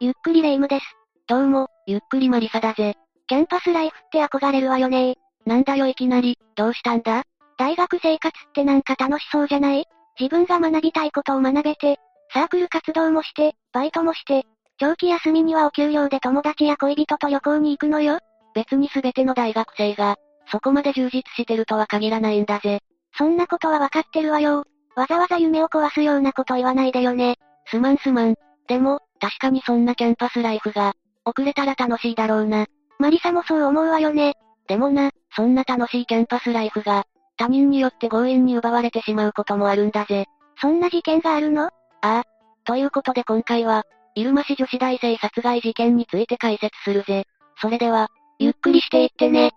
[0.00, 0.84] ゆっくりレ夢ムです。
[1.26, 2.94] どうも、ゆっくりマリサだぜ。
[3.26, 7.24] キャンパスライフって憧れるわよねなんだよいきなり、どうしたんだ？
[7.58, 9.86] 大学生活ってなんか楽しそうじゃない？
[10.16, 11.96] 自分が学びたいことを学べて、
[12.32, 14.44] サークル活動もして、バイトもして、
[14.78, 18.20] 長期休みにはお給料で友達や恋人と旅行に行くのよ。
[18.54, 20.14] 別に全ての大学生が、
[20.52, 22.78] そこまで充実してるとは限らないんだぜ。
[23.16, 24.64] そんなことはわかってるわよ。
[24.94, 27.34] わざわざ夢を壊すようなこと言わないでよね。
[27.66, 28.36] すまんすまん。
[28.68, 30.94] でも、確かにそんなキャンパスライフが、
[31.24, 32.66] 遅れたら楽しいだろうな。
[32.98, 34.34] マリサもそう思うわよね。
[34.66, 37.04] でもな、そんな楽しいキャンパスライフが、
[37.36, 40.26] 他人によって強引に奪われてしまうこともあるんだぜ。
[40.60, 41.66] そんな事件があるの？
[41.66, 41.70] あ
[42.02, 42.24] あ。
[42.64, 43.84] ということで今回は、
[44.14, 47.24] 入間市女子大生殺害事件について解説するぜ。
[47.60, 48.08] それでは、
[48.38, 49.52] ゆっくりしていってね。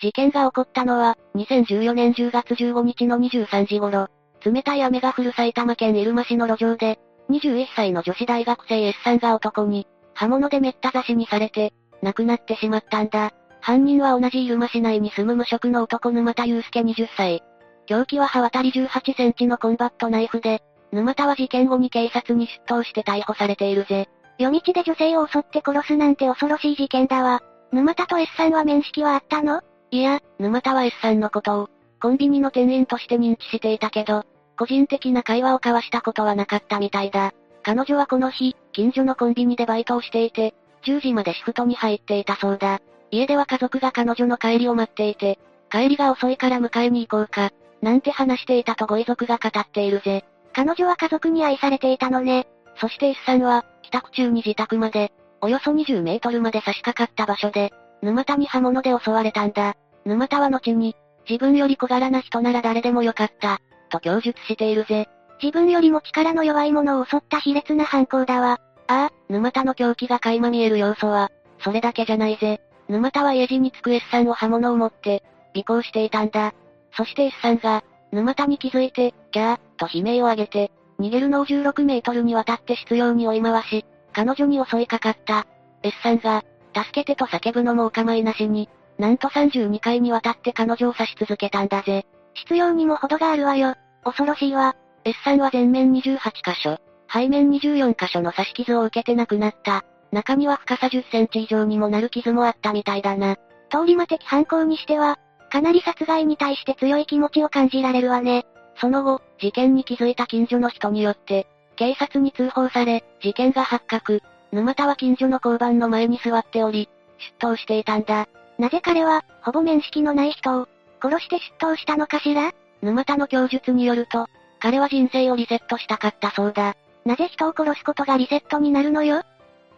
[0.00, 4.08] 事件が起こったのは、2014年10月15日の23時頃、
[4.44, 6.98] 冷たい雨が降る埼玉県入間市の路上で、
[7.30, 13.32] 21歳の女子大学生 S さんが男に、刃物でめった刺しにされて、亡くなってしまったんだ。
[13.60, 17.42] 犯人は同じ入間市内に住む無職の男沼田祐介20歳。
[17.86, 24.08] 凶器は刃渡り18センチのコンバットナイフで、沼田は事件後に警察に出頭して逮捕されているぜ。
[24.38, 27.42] 夜道で女性を襲って殺すなんて恐ろしい事件だわ。
[27.72, 29.62] 沼田と S さんは面識はあったの？
[29.90, 34.24] いや、沼田は S さんのことを、コンビニの店員として認知していたけど、
[34.56, 37.32] 個人的な会話を交わしたことはなかったみたいだ。
[37.62, 42.80] 彼女はこの日、近所のコンビニでバイトをしていて、10時までシフトに入っていたそうだ。
[43.10, 45.38] 家では家族が彼女の帰りを待っていて、
[45.70, 50.24] 帰りが遅いから迎えに行こうか、なんて話していたとご遺族が語っているぜ。
[50.52, 52.46] 彼女は家族に愛されていたのね。
[52.76, 59.74] そして S さんは、帰宅中に自宅まで、およそ20メートルまで差し掛かった場所で、沼田に刃物で襲われたんだ。
[60.04, 60.96] 沼田は後に、
[61.28, 65.08] 自分より小柄な人なら誰でもよかった、と供述しているぜ。
[65.42, 68.60] 自分よりも力の弱い者を襲った卑劣な犯行だわ。
[68.86, 72.60] ああ、沼田の狂気が垣間見える要素は、それだけじゃないぜ。
[72.88, 75.22] 沼田は家路に着く S さんを刃物を持って、
[75.56, 76.52] 尾行していたんだ。
[76.96, 85.46] そして S さんが、沼田に気づいて、キャー、と悲鳴を上げて、逃げるのを16メートルにわたって執拗に追い回し、彼女に襲いかかった。
[85.82, 86.44] S さんが、
[86.74, 88.68] 助けてと叫ぶのもお構いなしに、
[88.98, 92.06] なんと32回にわたって彼女を刺し続けたんだぜ。
[92.34, 93.74] 必要にも程があるわよ。
[94.04, 94.76] 恐ろしいわ。
[95.04, 96.78] S さんは前面28箇所、
[97.12, 99.84] 背面24箇所の刺し傷を受けて亡くなった。
[100.12, 103.36] 中には深さ10センチ以上にもなる傷もあったみたいだな。
[103.70, 105.18] 通り魔的犯行にしては、
[105.50, 108.44] かなり殺害に対して強い気持ちを感じられるわね。
[108.80, 111.46] その後、事件に気づいた近所の人によって、
[111.76, 114.20] 警察に通報され、事件が発覚。
[114.52, 118.28] 沼田は近所の交番の前に座っており、出頭していたんだ。
[118.58, 120.68] なぜ彼は、ほぼ面識のない人を、
[121.04, 122.52] 殺して出頭したのかしら？
[122.80, 124.26] 沼田の供述によると、
[124.58, 126.74] 彼は人生をリセットしたかったそうだ。
[127.04, 129.22] なぜ人を殺すことがリセットになるのよ？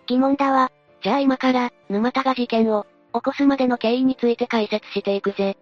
[0.07, 0.71] 疑問だわ。
[1.03, 5.57] じゃあ今から、沼田が事件を、起こすまでの経緯について解説していくぜ。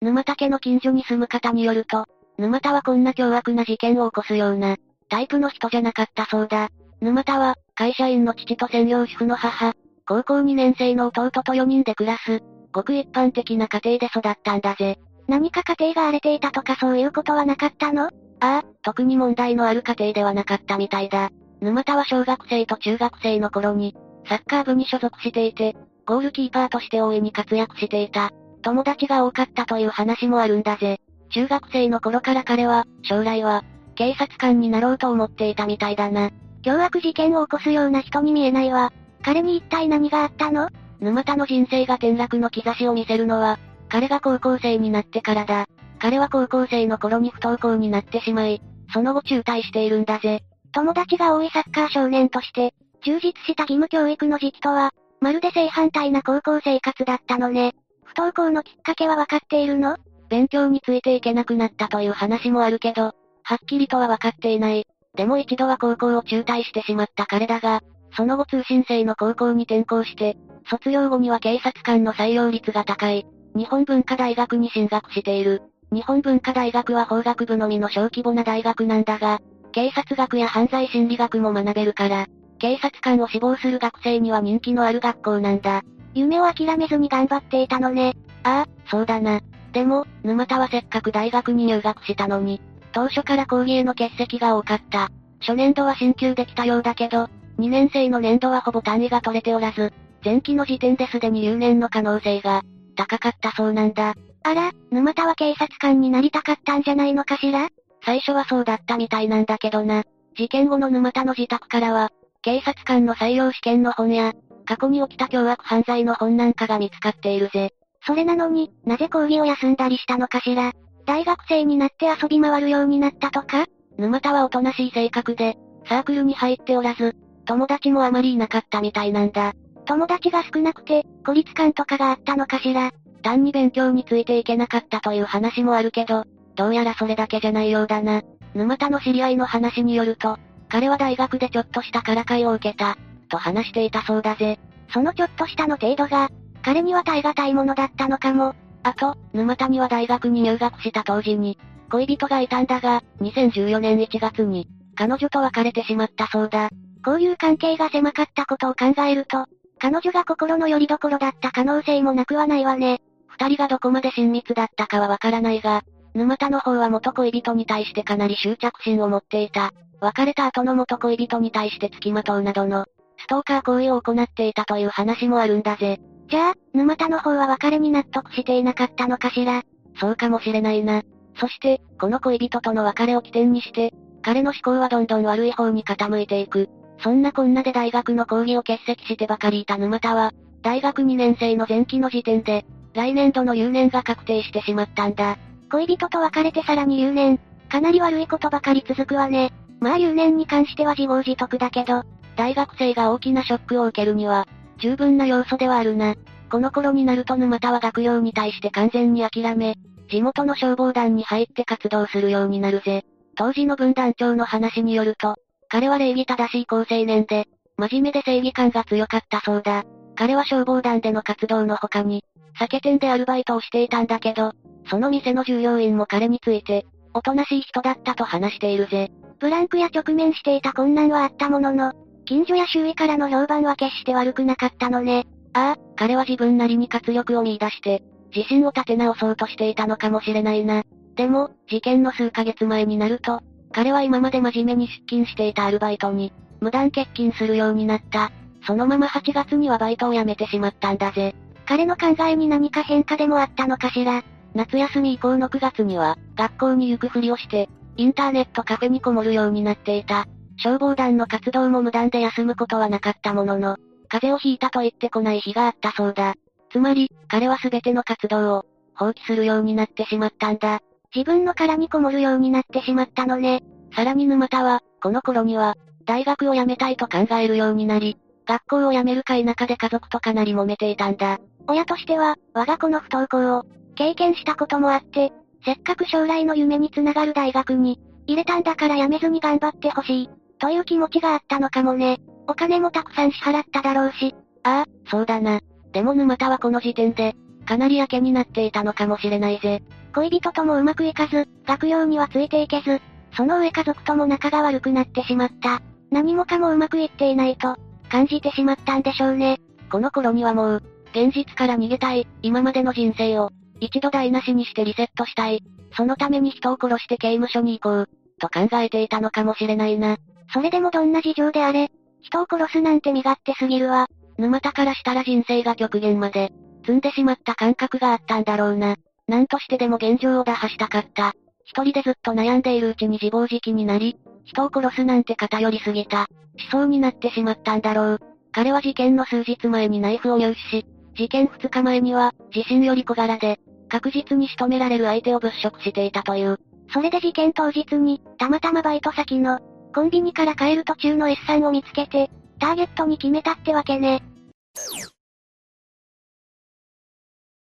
[0.00, 2.06] 沼田家の近所に住む方によると、
[2.38, 4.76] 沼田はこんな凶悪な事件を起こすような、
[5.08, 6.68] タイプの人じゃなかったそうだ。
[7.00, 9.74] 沼田は、会社員の父と専業主婦の母、
[10.10, 14.98] 高校2年生の弟と4人で暮らす、ごく一般的な家庭で育ったんだぜ。
[15.28, 18.06] 何か家庭が荒れていたとかそういうことはなかったの？
[18.06, 18.10] あ
[18.40, 21.30] あ、特に問題のある家庭ではなかったみたいだ。
[21.60, 23.94] 沼田は小学生と中学生の頃に、
[24.28, 25.76] サッカー部に所属していて、
[26.06, 28.32] ゴールキーパーとして大いに活躍していた。
[28.62, 30.98] 友達が多かったという話もあるんだぜ。
[31.32, 33.62] 中学生の頃から彼は、将来は、
[33.94, 36.30] 警察官になろうと思っていたみたいだな。
[36.62, 38.92] 凶悪事件を起こすような人に見えないわ。
[39.22, 40.68] 彼に一体何があったの？
[41.00, 43.58] 沼田の人生が転落の兆しを見せるのは、
[43.88, 45.66] 彼が高校生になってからだ。
[45.98, 50.42] 彼は高校生の頃に不登校になってしまい、その後中退しているんだぜ。
[50.72, 52.72] 友達が多いサッカー少年として、
[53.04, 57.74] 充実した義務教育の時期とは、まるで正反対な高校生活だったのね。
[58.04, 59.96] 不登校のきっかけはわかっているの？
[60.28, 64.86] 勉強についていけなくなったという話もあるけど、はっきりとはわかっていない。
[65.16, 67.82] でも一度は高校を中退してしまった彼だが、
[68.16, 70.36] その後通信制の高校に転校して、
[70.68, 75.62] 卒業後には警察官の採用率が高い、日本文化大学に進学している。
[75.92, 79.40] 日本文化大学は法学部のみの小規模な大学なんだが、
[79.72, 82.26] 警察学や犯罪心理学も学べるから、
[82.58, 85.82] 警察官を志望する学生には人気のある学校なんだ。
[86.14, 88.14] 夢を諦めずに頑張っていたのね。
[88.42, 89.40] ああ、そうだな。
[89.72, 92.60] でも、沼田はせっかく大学に入学したのに、
[92.92, 95.08] 当初から講義への欠席が多かった。
[95.40, 97.28] 初年度は進級できたようだけど、
[97.60, 99.92] 2年生の年度はほぼ単位が取れておらず、
[100.24, 102.62] 前期の時点ですでに留年の可能性が、
[102.96, 104.14] 高かったそうなんだ。
[104.42, 107.68] あら、沼田は警察官になりたかったんじゃないのかしら？
[108.04, 110.04] 最初はそうだったみたいなんだけどな。
[110.36, 112.10] 事件後の沼田の自宅からは、
[112.42, 114.32] 警察官の採用試験の本や、
[114.64, 117.72] 過去に起きた凶悪犯罪の本なんかが見つかっているぜ。
[118.06, 120.72] それなのに、なぜ講義を休んだりしたのかしら？
[121.04, 123.66] 大学生になって遊び回るようになったとか？
[123.98, 127.16] 沼田はおとなしい性格で、サークルに入っておらず、
[127.46, 129.52] 友達もあまりいなかったみたいなんだ。
[129.86, 132.92] 友達が少なくて、孤立感とかがあったのかしら
[133.22, 136.24] 単に勉強についていけなかったという話もあるけど、
[136.56, 138.22] どうやらそれだけじゃないようだな。
[138.54, 140.38] 沼田の知り合いの話によると、
[140.68, 142.96] 彼は大学でちょっとしたからかいを受けた、
[143.28, 144.58] と話していたそうだぜ。
[144.92, 146.28] そのちょっとしたの程度が、
[146.62, 148.54] 彼には耐え難いものだったのかも。
[148.82, 151.58] あと、沼田には大学に入学した当時に、
[151.90, 156.70] 恋人がいたんだが、2014年1月に、彼女と別れてしまったそうだ。
[157.06, 159.46] 交友関係が狭かったことを考えると、
[159.78, 163.00] 彼女が心の拠り所だった可能性もなくはないわね。
[163.28, 165.82] 二人がどこまで親密だったかはわからないが、
[166.14, 169.72] 沼田の方は元恋人に対してかなり執着心を持っていた。
[170.00, 172.86] 別れた後の元恋人に対して付きまとうなどの、
[173.18, 175.98] ストーカー行為を行っていたという話もあるんだぜ。
[176.28, 179.62] じゃあ、沼田の方は別れに納得していなかったのかしら？
[180.00, 181.02] そうかもしれないな。
[181.38, 183.92] そして、この恋人との別れを起点にして、
[184.22, 186.68] 彼の思考はどんどん悪い方に傾いていく。
[187.02, 190.32] そんなこんなで大学の講義を欠席してばかりいた沼田は、
[190.62, 192.64] 大学2年生の前期の時点で、
[192.94, 195.38] 来年度の留年が確定してしまったんだ。
[195.70, 197.38] 恋人と別れてさらに留年。
[197.70, 199.52] かなり悪いことばかり続くわね。
[199.78, 202.02] まあ留年に関しては自業自得だけど、
[202.36, 204.46] 大学生が大きなショックを受けるには、
[204.78, 206.14] 十分な要素ではあるな。
[206.50, 209.76] この頃になると沼田は学業に対して完全に諦め、
[210.10, 213.04] 地元の消防団に入って活動するようになるぜ。
[213.36, 215.36] 当時の分団長の話によると、
[215.70, 217.46] 彼は礼儀正しい高青年で、
[217.76, 219.84] 真面目で正義感が強かったそうだ。
[220.16, 222.24] 彼は消防団での活動の他に、
[222.58, 224.52] 酒店でアルバイトをしていたんだけど、
[224.90, 226.84] その店の従業員も彼について、
[227.14, 229.10] おとなしい人だったと話しているぜ。
[229.38, 231.92] ブランクや直面していた困難はあったものの、
[232.26, 235.26] 近所や周囲からの評判は決して悪くなかったのね。
[235.52, 238.02] ああ、彼は自分なりに活力を見出して、
[238.34, 240.82] 自信を立て直そうとしていたのかもしれないな。
[241.16, 243.40] でも、事件の数ヶ月前になると、
[243.72, 248.30] 彼は今まで真面目に出勤していたアルバイトに、無断欠勤するようになった。
[248.66, 251.34] そのまま8月にはバイトを辞めてしまったんだぜ。
[251.66, 254.22] 彼の考えに何か変化でもあったのかしら。
[254.54, 260.26] 夏休み以降の9月には、学校に行くふりをして、インターネットカフェにこもるようになっていた。
[260.56, 263.76] 消防団の活動も無断で休むことはなかったものの、
[264.08, 266.34] 風邪をひいたと言ってこない日があったそうだ。
[266.70, 270.80] つまり、彼は全ての活動を、放棄するようになってしまったんだ。
[271.14, 273.62] 自分の殻にこもるようになってしまったのね。
[273.94, 275.76] さらに沼田は、この頃には、
[276.06, 278.16] 大学を辞めたいと考えるようになり、
[278.46, 281.38] 学校を辞めるか否かで家族とかなり揉めていたんだ。
[281.68, 283.64] 親としては、我が子の不登校を、
[283.94, 285.32] 経験したこともあって、
[285.64, 292.18] せっかく将来の夢につながる大学に、入れたんだから辞めずに頑張ってほしい、という気持ちがあったのかもね。
[292.46, 294.34] お金もたくさん支払っただろうし。
[294.62, 295.60] ああ、そうだな。
[295.92, 297.34] でも沼田はこの時点で、
[297.70, 299.80] かなりやけになっていたのかもしれないぜ。
[300.12, 303.00] 恋人ともうまくいかず、学業にはついていけず、
[303.36, 305.80] その上家族とも仲が悪くなってしまった。
[306.10, 307.76] 何もかもうまくいっていないと、
[308.08, 309.60] 感じてしまったんでしょうね。
[309.88, 310.82] この頃にはもう、
[311.12, 315.62] 現実から逃げたい、今までの人生を、一度台無しにしてリセットしたい。
[315.96, 318.08] そのために人を殺して刑務所に行こう、
[318.40, 320.16] と考えていたのかもしれないな。
[320.52, 321.88] それでもどんな事情であれ、
[322.20, 324.08] 人を殺すなんて身勝手すぎるわ。
[324.38, 326.50] 沼田からしたら人生が極限まで、
[326.80, 328.96] 積んでしまった感覚があったんだろうな。
[329.28, 331.34] 何としてでも現状を打破したかった。
[331.64, 336.26] 一人でずっと悩んでいるうちに自暴自棄になり、人を殺すなんて偏りすぎた。
[336.72, 338.20] 思想になってしまったんだろう。
[338.52, 346.58] 彼は事件の数日前にナイフを入手し、事件2日前には、自身より小柄で、確実に仕留められる相手を物色していたという。
[346.92, 349.60] それで事件当日に、たまたまバイト先の、
[349.94, 354.22] コンビニから帰る途中の S さんを見つけて、ターゲットに決めたってわけね。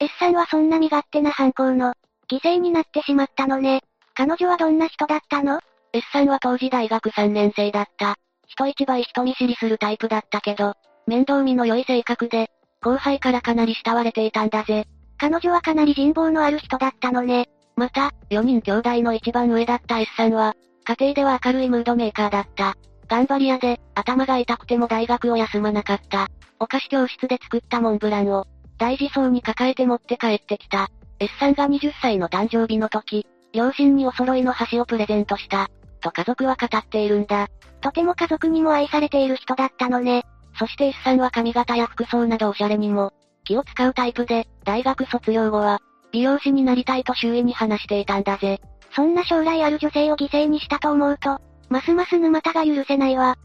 [0.02, 1.94] S さんはそんな身勝手な犯行の、
[2.32, 3.82] 犠牲になってしまったのね。
[4.14, 5.60] 彼女はどんな人だったの
[5.92, 8.16] ?S さんは当時大学3年生だった。
[8.48, 10.74] 人一倍人見知りするタイプだったけど、
[11.06, 12.50] 面倒見の良い性格で、
[12.82, 14.86] 後輩からかなり慕われていたんだぜ。
[15.18, 17.50] 彼女はかなり人望のある人だったのね。
[17.76, 22.76] また、4人兄弟の一番上だった S さんは、家庭では明るいムードメーカーだった。
[23.10, 26.28] 頑張り屋で、頭が痛くても大学を休まなかった。
[26.60, 28.46] お菓子教室で作ったモンブランを、
[28.80, 30.90] 大事そうに抱えて持って帰ってきた。
[31.20, 35.70] S さんが20歳の誕生日の時、両親にお揃いの箸をプレゼントした。
[36.02, 37.50] と家族は語っているんだ。
[37.82, 40.24] とても家族にも愛されている人だったのね。
[40.58, 45.82] そして S さんは髪型や服装などおしゃれにも、気を使うタイプで、大学卒業後は、
[46.12, 48.62] 美容師になりたいと周囲に話していたんだぜ。
[48.96, 53.38] そんな将来ある女性を犠牲にしたと思うと、ますます沼田が許せないわ。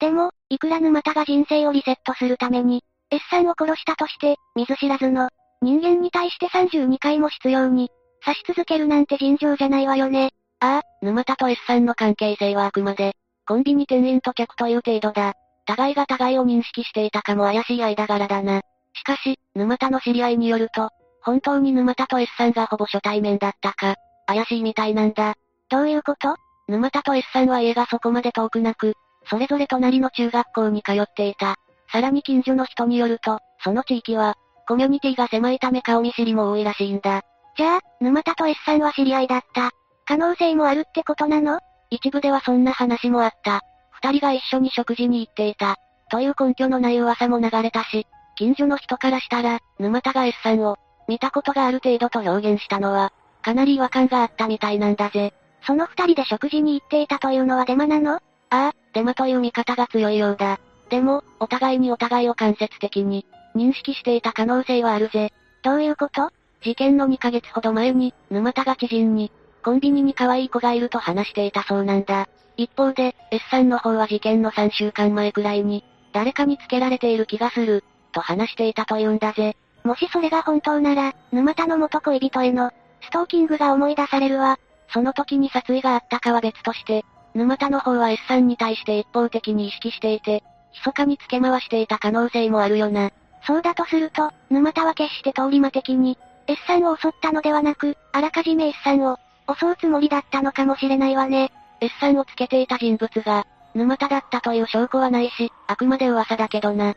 [0.00, 5.28] でも、いくら沼田が人生をリセットするために、S さんを殺したとして、見ず知らずの、
[5.62, 7.88] 人間に対して32回も執拗に、
[8.24, 10.30] 刺し続けるなんて尋常じゃないわよね。
[10.58, 13.14] ああ、沼田と S さんの関係性はあくまで、
[13.46, 15.34] コンビニ店員と客という程度だ。
[15.66, 18.62] 互いが互いを認識していたかも怪しい間柄だな。
[18.94, 20.90] しかし、沼田の知り合いによると、
[21.22, 23.94] 本当に沼田と S さんがほぼ初対面だったか、
[24.26, 25.34] 怪しいみたいなんだ。
[25.68, 26.34] どういうこと？
[26.66, 28.94] 沼田と S さんは家がそこまで遠くなく、
[29.26, 31.56] それぞれ隣の中学校に通っていた。
[31.92, 34.36] さらに近所の人によると、その地域は、
[34.66, 37.22] コミュニティが狭いため顔見知りも多いらしいんだ。
[37.56, 39.70] じゃあ、沼田と S さんは知り合いだった。
[40.06, 41.60] 可能性もあるってことなの？
[41.90, 43.60] 一部ではそんな話もあった。
[43.90, 45.76] 二人が一緒に食事に行っていた。
[46.10, 50.76] という根拠のない噂も流れたし、近所の人からしたら、沼田が S さんを、
[51.08, 53.12] 見たことがある程度と表現したのは、
[53.42, 55.34] かなり違和感があったみたいなんだぜ。
[55.66, 58.14] その二人で食事に行っていたというのはデマなの？
[58.14, 60.58] ああ、デマという見方が強いようだ。
[60.88, 65.32] でも、お互いにお互いを間接的に、認識していた可能性はあるぜ。
[65.62, 66.30] どういうこと？
[66.62, 69.30] 事件の2ヶ月ほど前に、沼田が知人に、
[69.64, 72.28] コンビニに可愛い子がいると話していたそうなんだ。
[72.56, 79.56] 一方で、S さんの方は事件の3週間前くらいに、誰かにつけられている気がする、と話していたというんだぜ。
[79.84, 84.58] もしそれが本当なら、沼田の元恋人への、ストーキングが思い出されるわ。
[84.92, 93.10] その時に殺意があったかは別として、沼田の方は S さんに対して一方的に意識していて、密かに付け回していた可能性もあるよな。
[93.46, 99.18] そうだとすると、沼田は決して通り魔的に、S さんを襲ったのではなく、あらかじめ S さんを、
[99.48, 101.52] 襲うつもりだったのかもしれないわね。
[101.80, 106.94] S さんをつけていた人物が、沼田だったという証拠はないし、あくまで噂だけどな。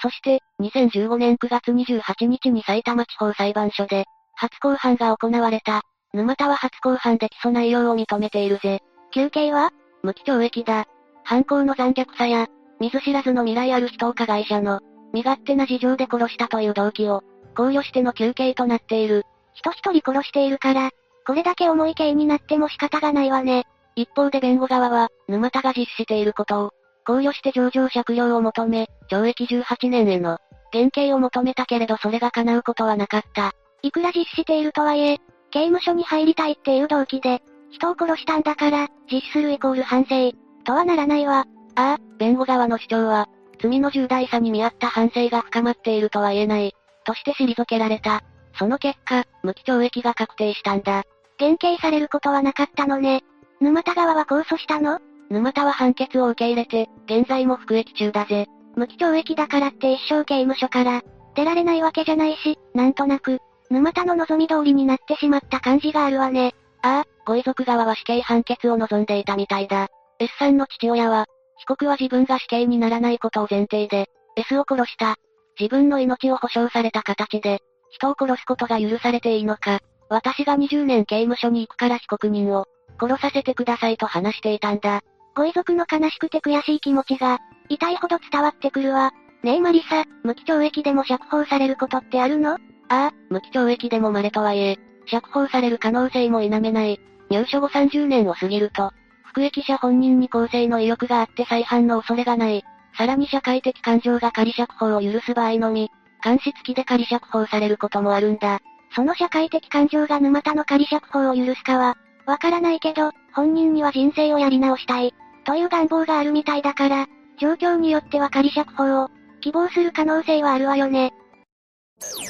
[0.00, 5.82] そして、2015年9月28日に埼玉地方裁判所で、初公判が行われた。
[6.14, 8.80] 沼田は初公判で起訴内容を認めているぜ。
[9.12, 9.70] 休刑は？
[10.02, 10.86] 無期懲役だ。
[11.24, 12.48] 犯行の残虐さや、
[12.80, 14.80] 見ず知らずの未来ある人を加害者の、
[15.14, 17.22] 身勝手な事情で殺したという動機を、
[17.56, 19.24] 考慮しての休刑となっている。
[19.54, 20.90] 人一人殺しているから、
[21.26, 23.64] これだけ重い刑になっても仕方がないわね。
[23.94, 26.70] 一方で弁護側は、沼田が実施していることを、
[27.06, 30.38] 考慮して上場借用を求め、懲役18年への、
[30.72, 33.52] 減刑を求めたけれどそれが叶うことはなかった。
[33.82, 35.18] いくら実施しているとはいえ、
[35.52, 40.32] 刑務所に入りたいっていう動機で、人を殺したんだから、実施するイコール反省、
[40.64, 41.46] とはならないわ。
[41.76, 43.28] ああ、弁護側の主張は、
[43.60, 48.22] 罪の重大さに見合った反省が深まっているとは言えない、として退けられた。
[48.58, 51.04] その結果、無期懲役が確定したんだ。
[51.38, 53.22] 減刑されることはなかったのね。
[53.60, 55.00] 沼田側は控訴したの？
[55.30, 58.46] 沼田は判決を受け入れて、現在も服役中だぜ。
[58.76, 61.02] 無期懲役だからって一生刑務所から、
[61.34, 63.38] 出られないわけじゃないし、なんとなく、
[63.72, 66.54] 沼田の望み通りになってしまった感じがあるわね。
[66.82, 69.88] ああ、ご遺族側は死刑判決を望んでいたみたいだ。
[70.18, 71.24] S さんの父親は、
[71.56, 75.16] 被告は自分が死刑にならないことを前提で、S を殺した。
[75.58, 79.80] 自分の命を保証された形で、人を殺すことが許されていいのか。
[80.10, 82.66] 私が20年刑務所に行くから被告人を、
[83.00, 85.00] 殺させてくださいと話していたんだ。
[85.34, 87.38] ご遺族の悲しくて悔しい気持ちが、
[87.70, 89.12] 痛いほど伝わってくるわ。
[89.42, 92.58] ねえマリサ、無期懲役でも釈放されることってあるの？
[92.92, 97.00] ああ、無期懲役でも稀とはいえ、釈放される可能性も否めない。
[97.30, 98.92] 入所後30年を過ぎると、
[99.24, 102.62] 服役者本人に更生の意欲があって再犯の恐れがない。
[102.98, 105.90] さらに社会的感情が仮釈放を許す場合のみ、
[106.22, 108.60] 監視付きで仮釈放されることもあるんだ。
[108.94, 111.96] その社会的感情が沼田の仮釈放を許すかは、
[112.26, 117.06] わからないけど、本人には人生をやり直したい、という願望があるみたいだから、
[117.40, 119.08] 状況によっては仮釈放を、
[119.40, 121.14] 希望する可能性はあるわよね。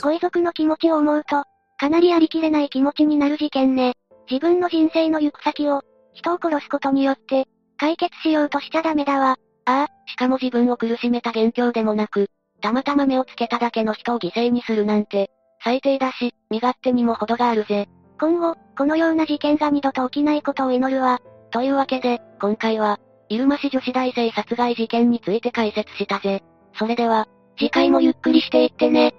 [0.02, 1.44] ご遺族の気持ちを思うと、
[1.78, 3.94] かなりありきれない気持ちになる事件ね。
[4.30, 9.36] 自分の人生の行く先を、人を殺すことによって、解決しようとしちゃダメだわ。
[9.64, 12.28] ああ、しかも自分を苦しめた元凶でもなく、
[12.60, 15.30] たまたま目をつけただけの人を犠牲にするなんて、
[15.64, 17.88] 最低だし、身勝手にも程があるぜ。
[18.20, 21.20] 今後、このような事件が二度と起きないことを祈るわ。
[21.50, 22.98] というわけで、今回は、
[23.28, 26.42] 入間市女子大生殺害事件について解説したぜ。
[26.74, 27.26] それでは、
[27.58, 29.14] 次回もゆっくりしていってね。